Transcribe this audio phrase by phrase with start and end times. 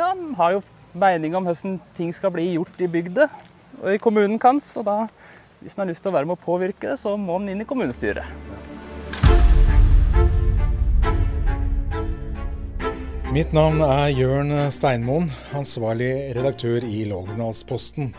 [0.00, 0.62] ja, har jo
[0.92, 3.28] mening om hvordan ting skal bli gjort i bygda
[3.80, 4.72] og i kommunen hans.
[4.80, 4.96] Og da,
[5.60, 7.62] hvis en har lyst til å være med å påvirke det, så må en inn
[7.62, 8.24] i kommunestyret.
[13.30, 18.10] Mitt navn er Jørn Steinmoen, ansvarlig redaktør i Lågendalsposten.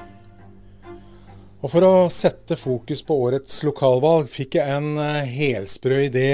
[1.62, 6.30] Og For å sette fokus på årets lokalvalg fikk jeg en eh, helsprø idé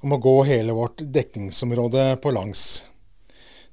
[0.00, 2.62] om å gå hele vårt dekningsområde på langs.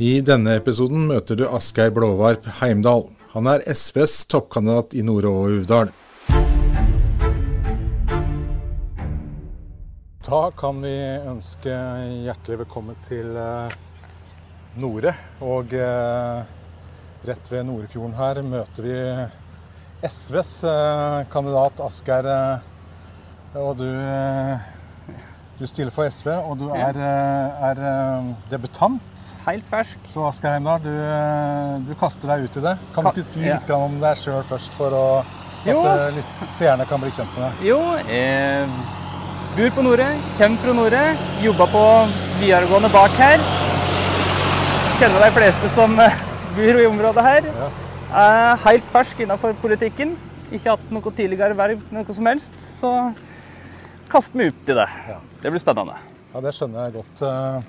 [0.00, 3.02] I denne episoden møter du Asgeir Blåvarp Heimdal.
[3.34, 5.90] Han er SVs toppkandidat i Nore og Uvdal.
[10.24, 11.76] Da kan vi ønske
[12.24, 13.76] hjertelig velkommen til eh,
[14.80, 15.12] Nore.
[15.44, 16.48] Og eh,
[17.28, 18.98] rett ved Norefjorden her møter vi
[20.08, 22.32] SVs eh, kandidat Asgeir.
[23.52, 23.90] Og du
[25.60, 29.24] du stiller for SV, og du er, eh, er, eh, debutant.
[29.46, 29.98] Helt fersk.
[30.08, 32.78] Så Asgeir Heimdal, du, eh, du, kaster deg ut i det.
[32.94, 33.76] Kan du ikke si litt ja.
[33.76, 37.68] om deg sjøl først, for å, at seerne kan bli kjent med deg?
[37.68, 38.68] Jo, jeg
[39.58, 41.04] bor på Nore, kommer fra Nore.
[41.44, 41.84] Jobba på
[42.40, 43.44] videregående bak her.
[44.96, 45.96] Kjenner de fleste som
[46.56, 47.42] bor i området her.
[47.44, 47.70] Ja.
[48.10, 50.16] Er helt fersk innenfor politikken.
[50.50, 52.56] Ikke hatt noe tidligere verv, noe som helst.
[52.56, 53.12] Så
[54.08, 54.88] kast meg ut i det.
[55.10, 55.20] Ja.
[55.40, 55.96] Det blir spennende.
[56.34, 57.22] Ja, Det skjønner jeg godt.
[57.24, 57.62] Eh,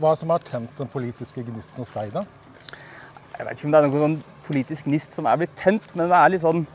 [0.00, 2.22] hva som har tent den politiske gnisten hos deg, da?
[3.34, 6.12] Jeg vet ikke om det er noen sånn politisk gnist som er blitt tent, men
[6.12, 6.66] det er litt sånn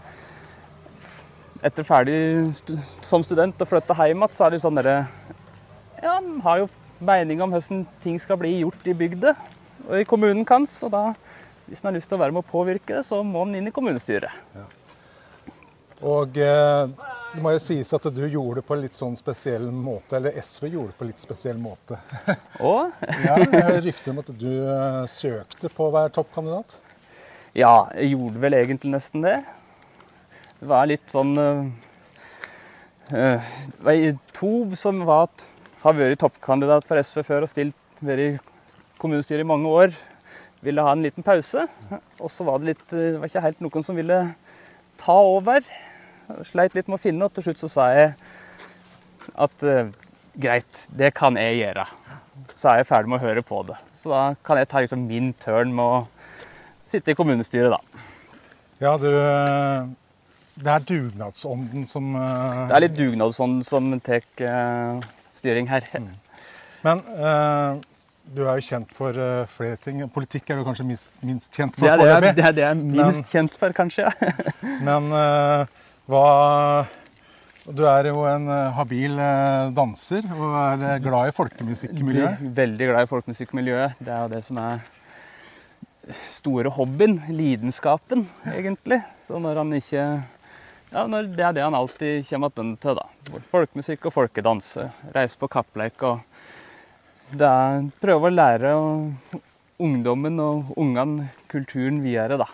[1.60, 2.16] Etter ferdig
[2.56, 5.02] stu som student og flytta hjem igjen, så er det sånn derre
[6.00, 6.70] Ja, en har jo
[7.04, 9.34] mening om hvordan ting skal bli gjort i bygda
[9.90, 10.78] og i kommunen hans.
[10.88, 11.02] Og da,
[11.68, 13.68] hvis en har lyst til å være med å påvirke det, så må en inn
[13.68, 14.32] i kommunestyret.
[14.56, 14.66] Ja.
[16.08, 19.68] Og eh, det må jo sies at du gjorde det på en litt sånn spesiell
[19.70, 22.00] måte, eller SV gjorde det på en litt spesiell måte.
[22.66, 22.90] Og?
[23.28, 26.80] ja, jeg rykter om at du uh, søkte på å være toppkandidat?
[27.58, 29.36] Ja, jeg gjorde vel egentlig nesten det.
[30.60, 31.70] Det var litt sånn uh,
[33.10, 34.02] Det var
[34.36, 35.30] to som var,
[35.84, 38.32] har vært toppkandidat for SV før og stilt, vært i
[39.02, 39.94] kommunestyret i mange år.
[40.66, 41.68] Ville ha en liten pause.
[42.18, 44.20] Og så var det litt Det var ikke helt noen som ville
[45.00, 45.62] ta over.
[46.46, 48.12] Sleit litt med å finne, og til slutt så sa jeg
[49.40, 49.90] at uh,
[50.40, 51.86] greit, det kan jeg gjøre.
[52.56, 53.78] Så er jeg ferdig med å høre på det.
[53.98, 56.04] Så da kan jeg ta liksom min tørn med å
[56.88, 58.06] sitte i kommunestyret, da.
[58.80, 59.90] Ja, du eh,
[60.60, 62.66] Det er dugnadsånden som uh...
[62.70, 65.04] Det er litt dugnadsånden som tar uh,
[65.36, 65.88] styring her.
[66.00, 66.14] Mm.
[66.86, 67.04] Men
[68.30, 69.18] du er jo kjent for
[69.52, 70.00] flere ting.
[70.14, 71.84] Politikk er du kanskje minst, minst kjent for?
[71.84, 74.08] Det er det, det, er det jeg er minst men, kjent for, kanskje.
[74.88, 75.10] men
[76.10, 76.88] hva
[77.70, 82.40] du er jo en eh, habil eh, danser og er eh, glad i folkemusikkmiljøet?
[82.58, 84.00] Veldig glad i folkemusikkmiljøet.
[84.02, 84.82] Det er jo det som er
[86.26, 87.20] store hobbyen.
[87.30, 88.26] Lidenskapen,
[88.56, 89.04] egentlig.
[89.22, 90.08] Så når han ikke
[90.90, 92.98] ja, Det er det han alltid kommer tilbake til.
[92.98, 93.44] da.
[93.52, 94.72] Folkemusikk og folkedans.
[95.14, 96.26] Reise på kappleik og
[97.38, 98.74] det er Prøve å lære
[99.78, 102.50] ungdommen og ungene kulturen videre, da.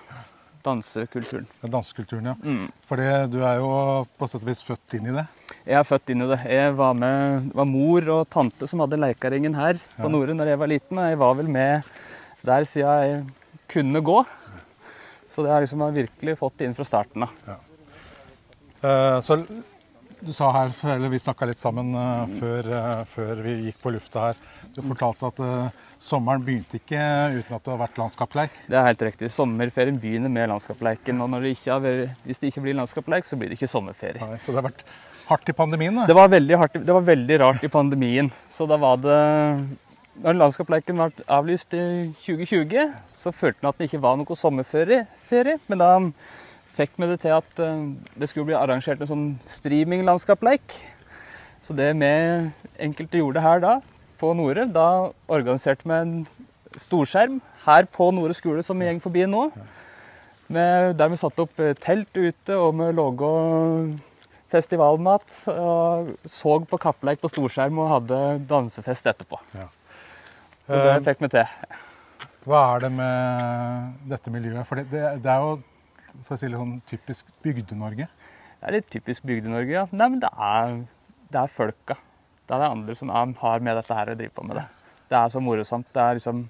[0.65, 1.45] Dansekulturen.
[1.61, 2.35] Dansekulturen, ja.
[2.41, 2.69] Mm.
[2.89, 3.69] For du er jo
[4.17, 5.25] på sett og vis født inn i det?
[5.61, 6.39] Jeg er født inn i det.
[6.49, 10.13] Jeg var med, var mor og tante som hadde Leikaringen her på ja.
[10.15, 11.01] Nore når jeg var liten.
[11.01, 11.93] Og jeg var vel med
[12.45, 13.21] der siden jeg
[13.75, 14.17] kunne gå.
[15.29, 17.39] Så det har liksom virkelig fått inn fra starten av.
[17.45, 17.61] Ja.
[18.85, 19.41] Uh, så
[20.21, 23.93] du sa her, eller Vi snakka litt sammen uh, før, uh, før, vi gikk på
[23.95, 24.39] lufta her.
[24.75, 25.41] Du fortalte at
[26.01, 26.99] sommeren begynte ikke
[27.35, 28.55] uten at det har vært landskapsleik?
[28.69, 29.31] Det er helt riktig.
[29.31, 31.21] Sommerferien begynner med landskapsleiken.
[31.23, 34.19] Og det vært, hvis det ikke blir landskapsleik, så blir det ikke sommerferie.
[34.19, 34.83] Nei, så det har vært
[35.29, 35.95] hardt i pandemien?
[35.95, 36.05] Da.
[36.09, 38.29] Det var veldig hardt, det var veldig rart i pandemien.
[38.49, 39.19] Så da var det
[40.15, 41.85] Når landskapsleiken ble avlyst i
[42.23, 45.03] 2020, så følte en at det ikke var noe sommerferie.
[45.67, 45.89] Men da
[46.75, 47.87] fikk vi det til at eh,
[48.19, 50.79] det skulle bli arrangert en sånn streaming-landskapsleik.
[51.65, 52.11] Så det vi
[52.85, 53.77] enkelte gjorde her da,
[54.21, 54.67] på Nore.
[54.69, 56.15] Da organiserte vi en
[56.79, 59.47] storskjerm her på Nore skole, som vi går forbi nå.
[60.45, 63.31] Med, der vi satte opp eh, telt ute, og vi laga
[64.53, 65.39] festivalmat.
[65.55, 69.41] Og så på kappleik på storskjerm og hadde dansefest etterpå.
[69.55, 69.69] Ja.
[70.65, 71.79] Så det eh, fikk vi til.
[72.45, 74.67] Hva er det med dette miljøet?
[74.69, 75.55] For det, det, det er jo
[76.23, 78.07] for å si det sånn, typisk Bygde-Norge.
[78.59, 79.85] Det er litt typisk Bygde-Norge, ja.
[79.91, 80.79] Nei, men det er,
[81.33, 81.99] det er folka.
[82.45, 84.65] Det er de andre som er, har med dette her å drive på med det.
[85.11, 85.91] Det er så morosamt.
[85.93, 86.47] Det er liksom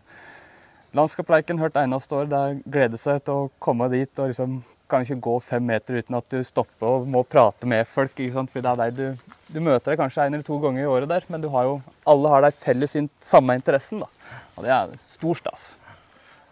[0.96, 2.30] Landskapleiken hørt eneste år.
[2.32, 5.98] Det er glede seg til å komme dit og liksom kan ikke gå fem meter
[5.98, 8.14] uten at du stopper og må prate med folk.
[8.16, 8.52] ikke sant?
[8.54, 11.10] For det er deg du, du møter deg kanskje en eller to ganger i året
[11.10, 14.06] der, men du har jo, alle har deg felles samme interessen.
[14.06, 14.38] da.
[14.56, 15.66] Og det er stor stas.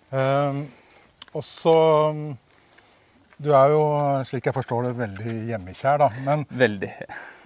[0.10, 0.66] Um,
[1.34, 1.76] og så
[3.44, 3.80] Du er jo,
[4.30, 6.08] slik jeg forstår det, veldig hjemmekjær, da.
[6.24, 6.90] Men, Veldig.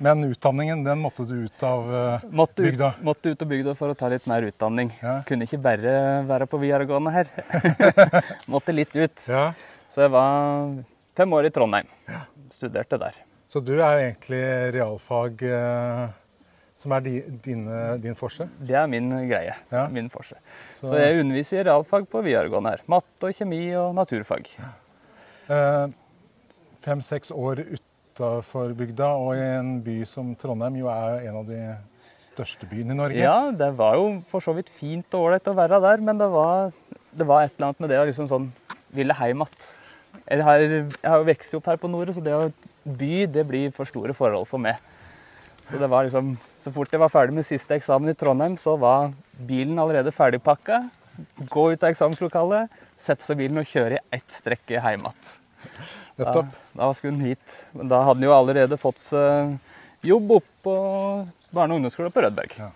[0.05, 2.91] men utdanningen, den måtte du ut av uh, Måtte ut, bygda?
[3.07, 4.91] måtte ut av bygda for å ta litt mer utdanning.
[5.01, 5.15] Ja.
[5.25, 5.95] Kunne ikke bare
[6.29, 7.31] være på videregående her.
[8.53, 9.25] måtte litt ut.
[9.31, 9.49] Ja.
[9.89, 10.77] Så jeg var
[11.17, 11.89] fem år i Trondheim.
[12.11, 12.21] Ja.
[12.53, 13.17] Studerte der.
[13.49, 14.43] Så du er egentlig
[14.75, 16.07] realfag eh,
[16.77, 17.13] som er di,
[17.45, 18.45] dine, din forse?
[18.59, 19.55] Det er min greie.
[19.73, 19.87] Ja.
[19.89, 20.37] Min forse.
[20.69, 22.83] Så, Så jeg underviser i realfag på videregående her.
[22.91, 24.51] Matte og kjemi og naturfag.
[24.61, 24.75] eh,
[25.47, 31.61] Fem-seks år utafor bygda, og i en by som Trondheim jo er en av de
[32.01, 33.19] største byene i Norge.
[33.21, 36.29] Ja, det var jo for så vidt fint og ålreit å være der, men det
[36.33, 36.71] var,
[37.11, 38.49] det var et eller annet med det å liksom sånn
[38.95, 39.67] ville hjem igjen.
[40.27, 42.47] Jeg har, jeg har jo vokst opp her på Nord, så det å
[42.87, 44.79] by, det blir for store forhold for meg.
[45.67, 48.77] Så det var liksom, så fort jeg var ferdig med siste eksamen i Trondheim, så
[48.79, 49.11] var
[49.47, 50.85] bilen allerede ferdigpakka.
[51.49, 55.35] Gå ut av eksamenslokalet, sette seg i bilen og kjøre i ett strekke hjem igjen.
[56.17, 56.41] Da,
[56.73, 57.61] da skulle han hit.
[57.77, 59.57] Men da hadde han jo allerede fått seg
[60.05, 60.75] jobb på
[61.53, 62.57] barne- og ungdomsskolen på Rødberg.
[62.57, 62.69] Ja.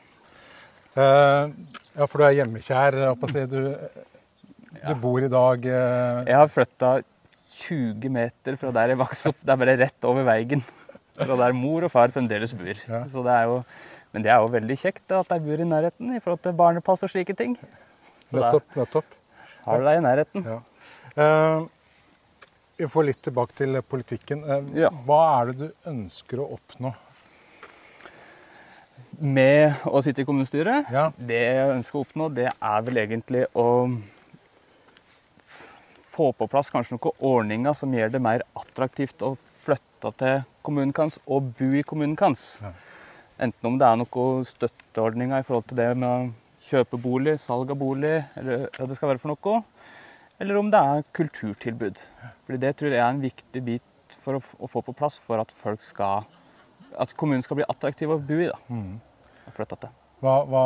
[0.92, 1.54] Uh,
[1.96, 2.98] ja, for du er hjemmekjær.
[3.32, 3.46] Si.
[3.52, 3.62] Du,
[4.82, 6.22] du bor i dag uh...
[6.28, 6.92] Jeg har flytta
[7.62, 9.40] 20 meter fra der jeg vokste opp.
[9.44, 10.64] Det er bare rett over veien.
[11.18, 12.74] Fra der mor og far fremdeles bor.
[12.74, 13.06] Ja.
[13.12, 13.62] Så det er jo,
[14.14, 17.06] men det er jo veldig kjekt at de bor i nærheten i forhold til barnepass
[17.08, 17.58] og slike ting.
[18.32, 18.76] Nettopp.
[18.76, 19.06] nettopp.
[19.66, 20.46] har du deg i nærheten.
[20.48, 20.60] Ja.
[21.16, 21.66] Eh,
[22.82, 24.44] vi får litt tilbake til politikken.
[24.44, 24.90] Uh, Ja.
[25.06, 26.96] Hva er det du ønsker å oppnå?
[29.20, 31.12] Med å sitte i kommunestyret, Ja.
[31.18, 34.02] det jeg ønsker å oppnå, det er vel egentlig å
[36.12, 40.94] få på plass kanskje noen ordninger som gjør det mer attraktivt å flytte til kommunen
[40.98, 42.60] hans og bo i kommunen hans.
[42.62, 42.74] Ja.
[43.40, 47.78] Enten om det er noen støtteordninger i forhold til det med kjøpe bolig, salg av
[47.82, 49.64] bolig, eller hva det skal være for noe.
[50.42, 52.02] Eller om det er kulturtilbud.
[52.46, 55.42] Fordi det tror jeg er en viktig bit for å, å få på plass for
[55.42, 56.26] at folk skal
[57.00, 58.48] At kommunen skal bli attraktiv å bo i.
[58.50, 59.00] da, Mm.
[59.48, 59.90] og flytte til.
[60.22, 60.64] Hva, hva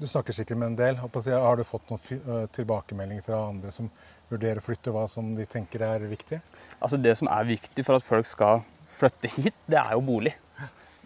[0.00, 0.96] Du snakker sikkert med en del.
[0.96, 3.90] Har du fått noen tilbakemeldinger fra andre som
[4.30, 6.38] vurderer å flytte, hva som de tenker er viktig?
[6.80, 10.32] Altså Det som er viktig for at folk skal flytte hit, det er jo bolig.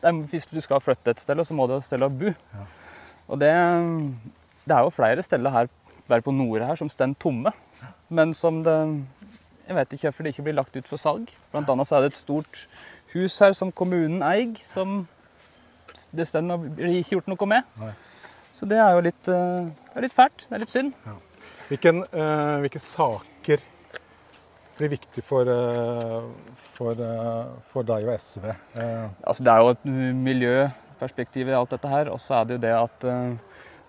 [0.04, 2.30] Er, hvis du skal flytte et sted, så må du ha et sted å bo.
[3.28, 3.50] Og det,
[4.68, 5.70] det er jo flere steder her,
[6.08, 7.52] bare på Nore her, som står tomme.
[8.10, 8.78] Men som det
[9.64, 11.30] Jeg vet ikke hvorfor det ikke blir lagt ut for salg.
[11.52, 12.66] Blant annet så er det et stort
[13.14, 15.06] hus her som kommunen eier, som
[16.12, 17.70] det står og blir ikke gjort noe med.
[17.80, 17.94] Nei.
[18.52, 20.44] Så det er jo litt, eh, det er litt fælt.
[20.48, 20.92] Det er litt synd.
[21.70, 23.64] Hvilken, uh, hvilke saker
[24.76, 26.28] blir viktig for, øh,
[26.74, 26.98] for,
[27.70, 28.48] for deg og SV?
[28.50, 29.84] Eh, Altså, det er jo et
[31.04, 32.10] miljøperspektiv i alt dette her.
[32.10, 33.36] Og så er det jo det at uh,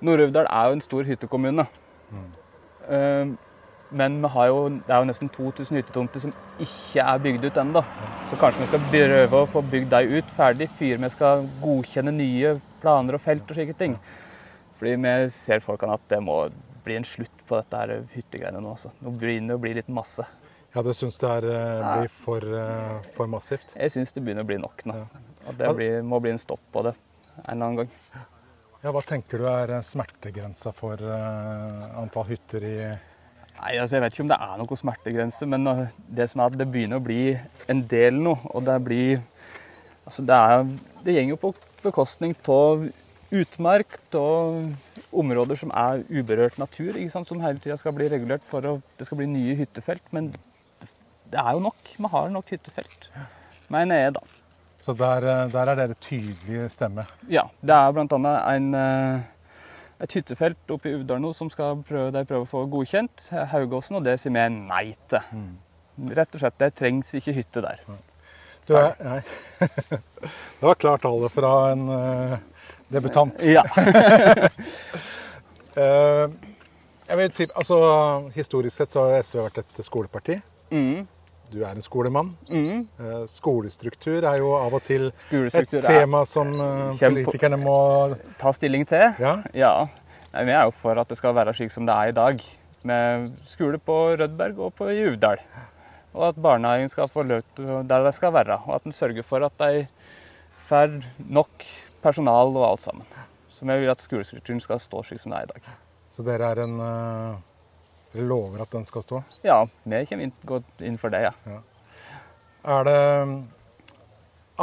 [0.06, 1.66] Nord-Uvdal er jo en stor hyttekommune.
[2.90, 3.28] Eh,
[3.96, 7.58] men vi har jo, det er jo nesten 2000 hyttetomter som ikke er bygd ut
[7.62, 7.84] ennå.
[8.30, 12.14] Så kanskje vi skal prøve å få bygd dem ut ferdig før vi skal godkjenne
[12.16, 13.98] nye planer og felt og slike ting.
[14.80, 16.42] Fordi vi ser folkene at det må
[16.86, 18.76] bli en slutt på dette her hyttegreiene nå.
[18.76, 18.92] Altså.
[19.02, 20.26] Nå begynner det å bli litt masse.
[20.76, 22.50] ja, du syns det er, øh, blir for,
[23.16, 23.78] for massivt?
[23.80, 25.00] Jeg syns det begynner å bli nok nå.
[25.46, 26.96] At det blir, må bli en stopp på det
[27.44, 27.92] en annen gang.
[28.86, 32.78] Ja, Hva tenker du er smertegrensa for øh, antall hytter i
[33.56, 35.86] Nei, altså Jeg vet ikke om det er noen smertegrense, men uh,
[36.18, 37.22] det som er at det begynner å bli
[37.72, 38.36] en del nå.
[38.52, 39.24] Og det blir
[40.06, 40.68] Altså det er
[41.06, 41.54] Det går jo på
[41.86, 42.84] bekostning av
[43.36, 47.30] utmark, av områder som er uberørt natur, ikke sant?
[47.30, 50.06] som hele tida skal bli regulert for at det skal bli nye hyttefelt.
[50.16, 50.30] Men
[51.32, 51.94] det er jo nok.
[51.98, 53.10] Vi har nok hyttefelt,
[53.74, 54.35] mener jeg, da.
[54.86, 57.08] Så der, øh, der er dere tydelig stemme.
[57.30, 58.56] Ja, det er bl.a.
[58.56, 59.20] En, eh,
[60.04, 64.06] et hyttefelt oppe i Uvdal som skal prøve, de prøver å få godkjent, Haugåsen, og
[64.06, 65.24] det sier vi nei til.
[66.14, 67.82] Rett og slett, det trengs ikke hytte der.
[68.68, 69.22] Du nei.
[70.60, 72.38] det var klart tale fra en uh,
[72.94, 73.42] debutant.
[73.42, 73.64] Ja.
[75.78, 76.30] uh,
[77.10, 77.80] jeg vil altså,
[78.36, 80.38] historisk sett så har SV vært et skoleparti.
[80.74, 81.06] Mm,
[81.52, 82.32] Du er en skolemann.
[82.50, 82.88] mm.
[83.00, 87.78] Eh, skolestruktur er jo av og til et tema som eh, politikerne må
[88.42, 89.14] ta stilling til.
[89.22, 89.38] Ja.
[89.54, 89.76] Ja.
[90.36, 92.42] Vi er jo for at det skal være slik som det er i dag,
[92.84, 95.40] med skole på Rødberg og på Juvdal.
[96.16, 99.44] Og at barnehagen skal få løp der de skal være, og at en sørger for
[99.48, 99.88] at de
[100.68, 101.66] får nok
[102.04, 103.08] personal og alt sammen.
[103.50, 105.76] Så vi vil at skolestrukturen skal stå slik som det er i dag.
[106.12, 107.44] Så dere er en eh,
[108.16, 109.24] Dere lover at den skal stå?
[109.44, 111.58] Ja, vi kommer inn, gått inn for det, ja.
[112.64, 113.34] Er det mm,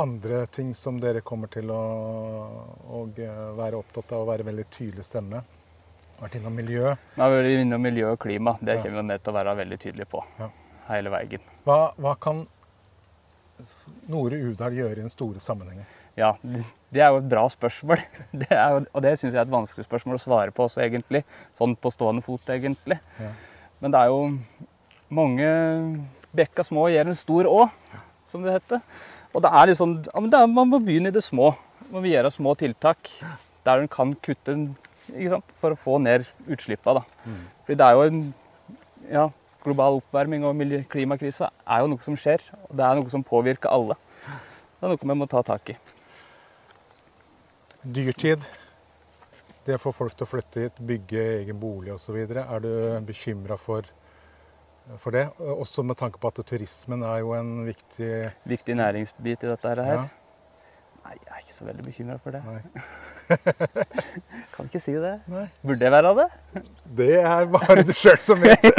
[0.00, 1.80] andre ting som dere kommer til å,
[2.96, 3.02] å
[3.58, 5.42] være opptatt av å være veldig tydelig stemme?
[6.22, 6.94] Vært innom miljø.
[7.16, 8.56] Vi har vært innom miljø og klima.
[8.62, 8.82] Det Ja.
[8.86, 10.48] kommer vi til å være veldig tydelige på Ja.
[10.88, 11.40] hele veien.
[11.66, 12.46] Hva, hva kan
[14.08, 15.84] Nore Uvdal gjøre i den store sammenhengen?
[16.18, 16.34] Ja,
[16.92, 18.02] det er jo et bra spørsmål.
[18.42, 21.22] Det jo, og det syns jeg er et vanskelig spørsmål å svare på også, egentlig.
[21.56, 22.98] Sånn på stående fot, egentlig.
[23.20, 23.30] Ja.
[23.82, 24.20] Men det er jo
[25.12, 25.48] mange
[26.36, 27.66] bekka små gjør en stor å,
[28.28, 28.82] som det heter.
[29.32, 31.52] Og det er liksom ja, men det er, Man må begynne i det små.
[31.88, 33.10] Man må gjøre små tiltak
[33.66, 34.56] der en kan kutte
[35.30, 35.52] sant?
[35.60, 37.04] for å få ned utslippene.
[37.24, 37.42] Mm.
[37.64, 38.22] Fordi det er jo en
[39.10, 39.26] ja,
[39.64, 40.60] global oppvarming og
[40.92, 42.44] klimakrisa er jo noe som skjer.
[42.68, 43.96] Og det er noe som påvirker alle.
[44.26, 45.78] Det er noe vi må ta tak i.
[47.82, 48.44] Dyrtid.
[49.66, 52.16] Det å få folk til å flytte hit, bygge egen bolig osv.
[52.18, 52.70] Er du
[53.06, 53.86] bekymra for,
[55.02, 55.28] for det?
[55.38, 58.10] Også med tanke på at turismen er jo en viktig
[58.50, 59.82] Viktig næringsbit i dette her.
[59.86, 60.02] Ja.
[61.02, 62.42] Nei, jeg er ikke så veldig bekymra for det.
[64.54, 65.16] Kan ikke si det.
[65.30, 65.46] Nei.
[65.66, 66.28] Burde jeg være det?
[67.02, 68.62] Det er bare du sjøl som vet.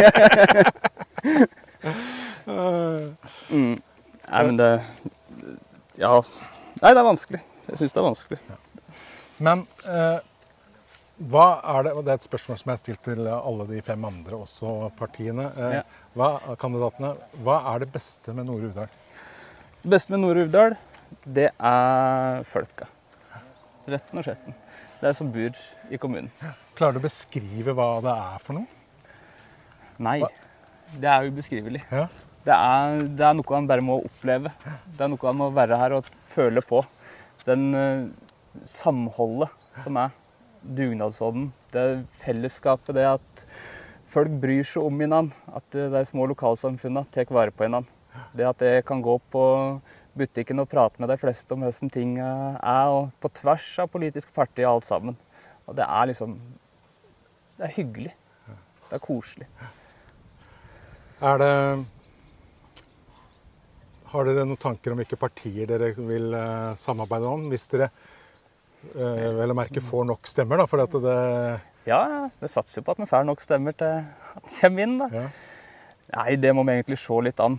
[2.43, 3.79] Mm.
[4.27, 4.67] Nei, men det
[5.99, 6.17] Ja.
[6.81, 7.39] Nei, det er vanskelig.
[7.69, 8.39] Jeg syns det er vanskelig.
[9.43, 10.19] Men eh,
[11.29, 11.45] hva
[11.75, 14.05] er det og Det er et spørsmål som jeg har stilt til alle de fem
[14.07, 15.49] andre også partiene.
[15.57, 15.83] Eh, Ja.
[16.17, 16.29] hva,
[16.61, 17.13] kandidatene,
[17.45, 18.89] hva er det beste med Nore Uvdal?
[19.83, 20.77] Det beste med Nord-Uvdal,
[21.35, 22.85] det er folka.
[23.89, 24.53] Retten og sletten.
[25.01, 25.57] Det er som bor
[25.91, 26.29] i kommunen.
[26.77, 28.67] Klarer du å beskrive hva det er for noe?
[29.99, 30.19] Nei.
[30.23, 30.29] Hva?
[30.93, 31.81] Det er ubeskrivelig.
[31.91, 32.05] Ja.
[32.47, 34.53] Det er, det er noe han bare må oppleve.
[34.95, 36.79] Det er noe han må være her og føle på.
[37.47, 38.07] Den eh,
[38.67, 40.13] samholdet som er.
[40.63, 41.49] Dugnadsånden.
[41.73, 43.45] Det fellesskapet, det at
[44.07, 45.35] folk bryr seg om hverandre.
[45.51, 47.91] At de små lokalsamfunnene tar vare på hverandre.
[48.37, 49.43] Det at jeg kan gå på
[50.17, 54.33] butikken og prate med de fleste om hvordan ting er, og på tvers av politiske
[54.35, 55.17] partier og alt sammen.
[55.67, 56.37] Og det er liksom
[57.57, 58.13] Det er hyggelig.
[58.89, 59.47] Det er koselig.
[61.21, 61.85] Er det
[64.11, 67.47] Har dere noen tanker om hvilke partier dere vil eh, samarbeide om?
[67.49, 67.87] Hvis dere
[68.93, 70.67] vel å merke får nok stemmer, da.
[70.69, 71.17] For at det
[71.87, 74.99] Ja, det satser jo på at vi får nok stemmer til at vi kommer inn,
[75.01, 75.09] da.
[75.23, 75.27] ja.
[76.13, 77.57] Nei, det må vi egentlig se litt an.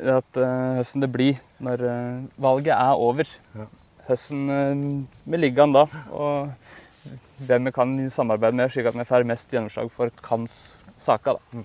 [0.00, 3.30] At uh, Hvordan det blir når uh, valget er over.
[3.56, 3.66] Ja.
[4.08, 5.84] Hvordan uh, vi ligger an da.
[6.10, 10.54] Og hvem vi kan samarbeide med, slik at vi får mest gjennomslag for kans
[11.00, 11.38] saker.
[11.38, 11.62] da.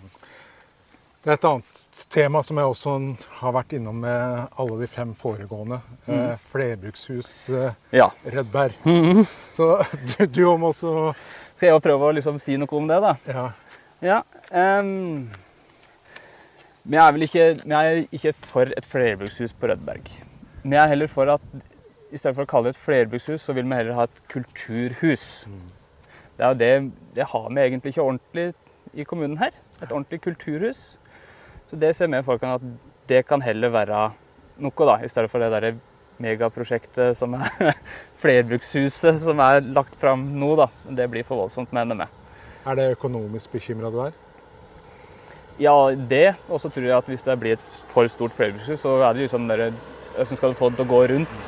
[1.26, 2.94] Det er et annet tema som jeg også
[3.40, 5.80] har vært innom med alle de fem foregående.
[6.08, 6.36] Mm.
[6.52, 8.10] flerbrukshus eh, Ja.
[8.26, 8.76] Rødberg.
[9.56, 9.70] Så
[10.18, 11.14] du, du om også
[11.56, 13.14] Skal jeg prøve å liksom si noe om det, da?
[13.32, 13.46] Ja.
[14.04, 14.18] Ja.
[14.52, 15.30] ehm,
[16.84, 20.12] vi er vel ikke, vi er ikke for et flerbrukshus på Rødberg.
[20.66, 21.48] Vi er heller for at
[22.12, 25.48] i stedet for å kalle det et flerbrukshus, så vil vi heller ha et kulturhus.
[26.36, 26.70] Det er jo det,
[27.16, 28.46] det har vi egentlig ikke ordentlig
[28.94, 29.56] i kommunen her.
[29.82, 30.84] Et ordentlig kulturhus.
[31.66, 32.66] Så det ser vi for oss at
[33.10, 34.08] det kan heller være
[34.62, 35.76] noe, da, i stedet for det derre
[36.22, 37.74] megaprosjektet som er
[38.22, 40.70] flerbrukshuset som er lagt fram nå, da.
[41.02, 42.08] Det blir for voldsomt, mener vi.
[42.66, 44.16] Er det økonomisk bekymra du er?
[45.62, 46.36] Ja, det.
[46.50, 49.28] Og så tror jeg at hvis det blir et for stort flerbrukshus, så er det
[49.28, 49.74] liksom dere
[50.16, 51.48] Hvordan skal du få det til å gå rundt?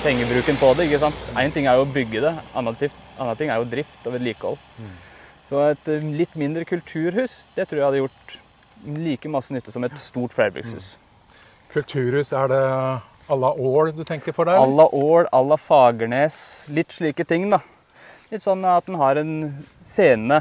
[0.00, 1.26] Pengebruken på det, ikke sant.
[1.36, 2.78] Én ting er jo å bygge det, annen
[3.36, 4.56] ting er jo drift og vedlikehold.
[5.44, 8.38] Så et eh, litt mindre kulturhus, det tror jeg hadde gjort
[8.86, 10.94] like masse nytte som et stort flerbrukshus.
[11.72, 12.62] Kulturhus, er det
[13.28, 14.60] à la Ål du tenker for deg?
[14.60, 17.60] À la Ål, à la Fagernes, litt slike ting, da.
[18.30, 19.34] Litt sånn at den har en
[19.82, 20.40] scene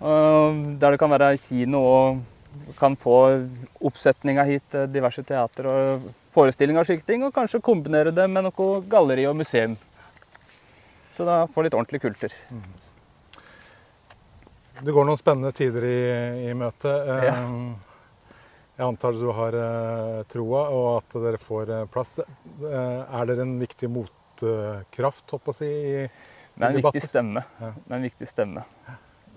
[0.00, 3.16] øh, der det kan være kino og kan få
[3.84, 8.80] oppsetninger hit diverse teater og forestillinger og slike ting, og kanskje kombinere det med noe
[8.90, 9.76] galleri og museum.
[11.16, 12.32] Så da får litt ordentlig kultur.
[14.84, 15.98] Det går noen spennende tider i,
[16.50, 16.92] i møte.
[16.92, 17.36] Eh, Ja.
[18.76, 22.10] Jeg antar du har eh, troa, og at dere får eh, plass.
[22.20, 25.70] Eh, er dere en viktig motkraft, håper jeg å si?
[25.70, 26.82] I, er en debatten.
[26.84, 27.44] viktig stemme.
[27.62, 27.70] Ja.
[27.72, 28.66] er en viktig stemme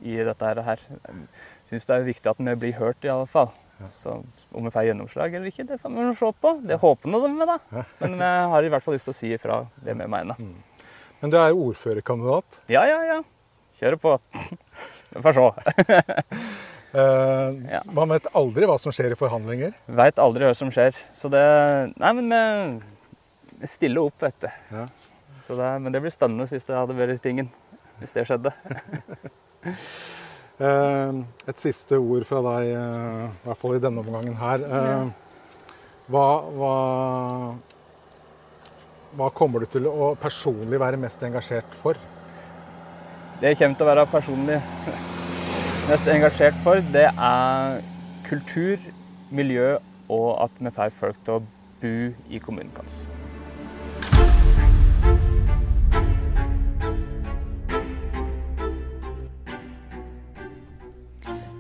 [0.03, 0.83] i dette her.
[0.83, 3.53] Jeg syns det er viktig at vi blir hørt, i alle fall.
[3.95, 4.17] Så
[4.51, 6.53] om vi får gjennomslag eller ikke, det får vi se på.
[6.67, 7.59] Det håper vi da.
[8.03, 10.35] Men vi har i hvert fall lyst til å si ifra det vi mener.
[11.21, 12.59] Men du er ordførerkandidat.
[12.67, 13.21] Ja, ja, ja.
[13.79, 14.17] Kjører på.
[15.15, 15.47] Vi får se.
[16.93, 17.83] Uh, Ja.
[17.93, 19.75] Man vet aldri hva som skjer i forhandlinger.
[19.99, 20.95] Veit aldri hva som skjer.
[21.13, 21.43] Så det
[22.01, 22.33] Nei, men
[23.61, 24.47] vi- stiller opp, vet du.
[24.73, 24.85] Ja.
[25.45, 27.49] Så det, men det blir spennende hvis det hadde vært tingen.
[27.99, 28.53] Hvis det skjedde.
[30.61, 34.65] uh, et siste ord fra deg, uh, i hvert fall i denne omgangen her.
[36.09, 36.25] Hva,
[36.57, 36.73] hva,
[39.19, 41.99] hva kommer du til å personlig være mest engasjert for?
[43.39, 44.55] Det jeg kommer til å være personlig
[45.87, 47.77] mest engasjert for, det er
[48.27, 48.81] kultur,
[49.31, 49.77] miljø
[50.11, 51.43] og at vi får folk til å
[51.79, 51.93] bo
[52.27, 52.97] i kommunen vår.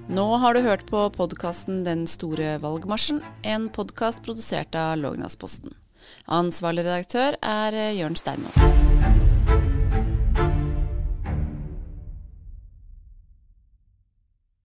[0.09, 5.71] Nå har du hørt på podkasten Den store valgmarsjen, en podkast produsert av Lågnadsposten.
[6.27, 8.88] Ansvarlig redaktør er Jørn Steinmoen.